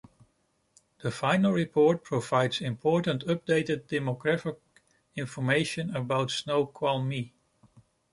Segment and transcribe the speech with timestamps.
[1.03, 4.57] The Final Report provides important updated demographic
[5.15, 7.35] information about Snoqualmie.